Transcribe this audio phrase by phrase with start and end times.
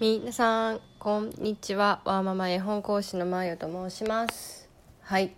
[0.00, 2.00] みなさんこんにちは。
[2.06, 4.66] ワーママ絵本講師のまよと申します。
[5.02, 5.34] はい。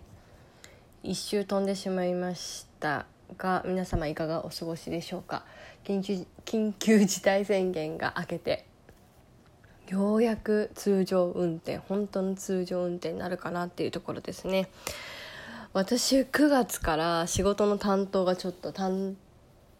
[1.03, 3.05] 一周飛んでしまいました
[3.37, 5.43] が皆様いかがお過ごしでしょうか？
[5.83, 8.65] 緊急緊急事態宣言が明けて
[9.89, 14.69] ようやく通常運転本当の通常運転になるかなっていうところですね。
[15.73, 19.17] 私9月から仕事の担当がちょっと担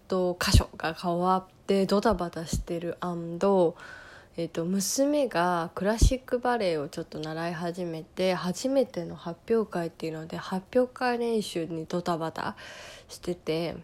[0.08, 2.98] 当箇所が変わってドタバタしてる
[4.36, 12.56] えーと、娘がクラシックバレエをちょっと習い始めて初めての発表会っていうので発表会練習にドタバタ
[13.10, 13.76] してて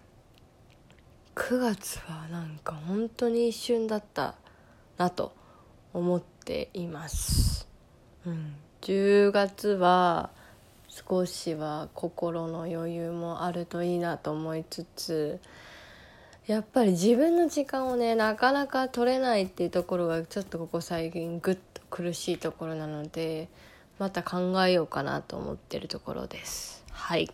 [1.36, 4.34] 9月はなんか本当に一瞬だった
[4.98, 5.34] なと
[5.94, 7.67] 思っています。
[8.26, 10.31] うん、10月は
[10.90, 15.40] 少しは心の余裕もあるといいなと思いつつ
[16.49, 23.50] やっぱり自分の時間をねなかなか取れないっていうところがちょっとここ最近ぐっと苦しいところなので
[24.00, 26.83] また考えようかなと思ってるところです。
[26.89, 27.30] はい。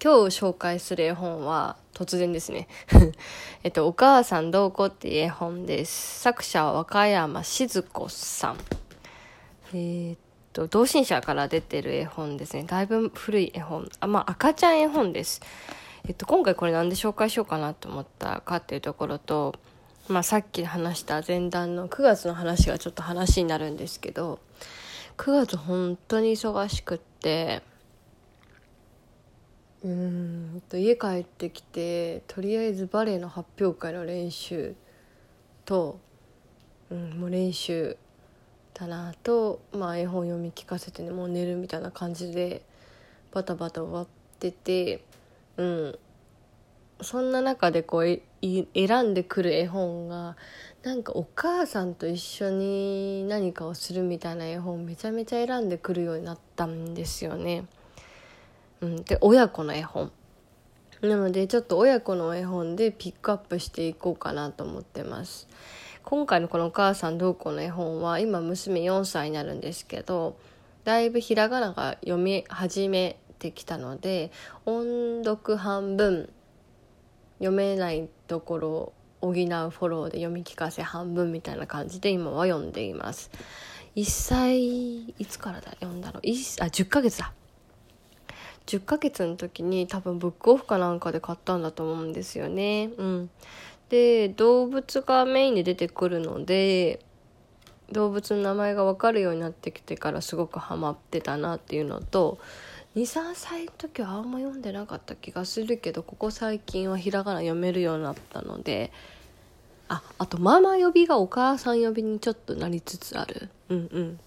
[0.00, 2.68] 今日紹介する絵本は突然ですね。
[3.64, 6.20] えっと「お母さんどうこ」っていう絵本です。
[6.20, 8.58] 作者は和歌山静子さん。
[9.72, 10.18] えー、っ
[10.52, 12.62] と同心者から出てる絵本ですね。
[12.62, 13.88] だいぶ古い絵本。
[13.98, 15.40] あまあ赤ちゃん絵本です。
[16.06, 19.54] えっと、今回これ何で紹介しようかなと思ったかっていうところと、
[20.08, 24.38] まあ、さっき話した前段の9月の話がちょっと話になるんですけど
[25.18, 27.62] 9月本当に忙しくって
[29.84, 34.74] うんと家帰ってきてとりあえずバレエの発表会の練習
[35.64, 36.00] と、
[36.90, 37.96] うん、もう練習
[38.74, 42.62] だなと、まあ、絵本読み聞かせてねもう寝るみたいな感じで
[43.32, 44.06] バタバタ終わっ
[44.40, 45.04] てて
[45.58, 45.98] うん。
[47.00, 50.36] そんな中でこう選んでくる絵本が
[50.82, 57.66] なんかお母さんと一緒に何かをするみたいな絵本めちゃめちゃ選んでくるようになったんですよね。
[58.80, 60.10] うん、で親子の絵本。
[61.02, 65.48] なのでちょっと親子の絵本でピックアップしていこうかなと思ってます。
[66.02, 70.36] 今回のこの「お母さんどうこ」の絵本は今娘4歳になるんですけど
[70.84, 74.30] だいぶひらがなが読み始めてきたので
[74.66, 76.30] 音読半分
[77.38, 83.30] 読めないところを補うフォローで読み聞かせ半分みたいな感じで今は読んでいます。
[83.96, 85.72] 1歳いつからだ？
[85.80, 86.18] 読んだの？
[86.18, 87.32] あ10ヶ月だ。
[88.66, 92.90] 10ヶ月の時に多分ブックオフかなんかで買ったんだと思うんですよね。
[92.96, 93.30] うん。
[93.88, 97.00] で動物がメインで出てくるので
[97.90, 102.38] 動物の名前が分かるようになってきてからすごくハマってたなっていうのと
[102.98, 108.90] 23歳の時はあんま読んでなかった気がするけどここ最近はひらがな読めるようになったので
[109.88, 113.48] ああとママ呼びがお母さん呼びにちょっとなりつつある。
[113.70, 114.20] うんうん。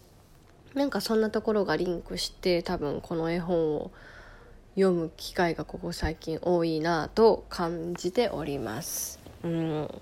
[0.73, 3.91] なんかそんなところがリンクして多分この絵本を
[4.75, 9.19] 読む機会がここ最近多いなと感じております。
[9.43, 10.01] うん。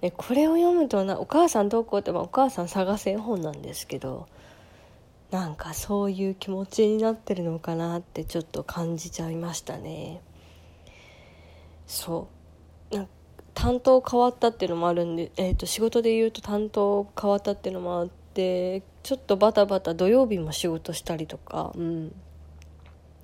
[0.00, 4.28] でこれを読むとな「お母さんどこ?」って、お母さん探せ絵本なんですけど
[5.30, 10.20] なんかそういう気持ちになってるのかなってちょっと感じちゃいましたね。
[11.86, 12.28] そ
[12.90, 12.96] う。
[12.96, 13.06] な
[13.54, 22.14] 担当変わったっていうのもあるんで、えーと、仕事で言うと担当変わったっていうのもあってちょっとバタバタ土曜日も仕事したりとか、うん、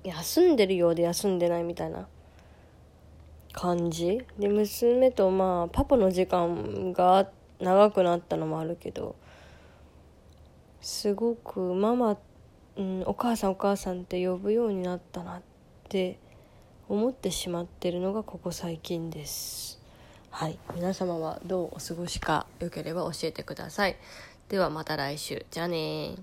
[0.03, 2.07] 休んでるようで休んでないみたいな。
[3.55, 4.21] 感じ。
[4.37, 7.29] で娘とまあパパの時間が
[7.59, 9.15] 長くなったのもあるけど
[10.85, 12.15] すごくママ、
[12.77, 15.41] うん、お母さんお母さんって呼ぶようになったなっ
[15.89, 16.19] て
[16.87, 19.81] 思ってしまってるのがここ最近です。
[20.29, 23.95] はい、皆様はどうお過ごしかよければ教えてください。
[24.47, 25.47] ではまた来週。
[25.49, 26.17] じゃあね